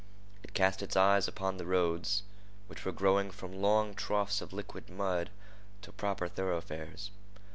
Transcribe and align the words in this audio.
It 0.41 0.55
cast 0.55 0.81
its 0.81 0.95
eyes 0.97 1.27
upon 1.27 1.57
the 1.57 1.65
roads, 1.67 2.23
which 2.65 2.85
were 2.85 2.91
growing 2.91 3.29
from 3.29 3.61
long 3.61 3.93
troughs 3.93 4.41
of 4.41 4.51
liquid 4.51 4.89
mud 4.89 5.29
to 5.83 5.91
proper 5.91 6.27
thoroughfares. 6.27 7.11